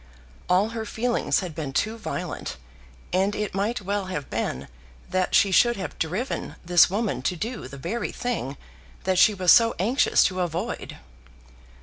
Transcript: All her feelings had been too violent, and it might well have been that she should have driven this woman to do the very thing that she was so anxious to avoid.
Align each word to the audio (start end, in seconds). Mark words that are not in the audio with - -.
All 0.49 0.69
her 0.69 0.83
feelings 0.83 1.41
had 1.41 1.53
been 1.53 1.73
too 1.73 1.95
violent, 1.95 2.57
and 3.13 3.35
it 3.35 3.53
might 3.53 3.81
well 3.83 4.05
have 4.05 4.31
been 4.31 4.67
that 5.11 5.35
she 5.35 5.51
should 5.51 5.77
have 5.77 5.99
driven 5.99 6.55
this 6.65 6.89
woman 6.89 7.21
to 7.21 7.35
do 7.35 7.67
the 7.67 7.77
very 7.77 8.11
thing 8.11 8.57
that 9.03 9.19
she 9.19 9.35
was 9.35 9.51
so 9.51 9.75
anxious 9.77 10.23
to 10.23 10.39
avoid. 10.39 10.97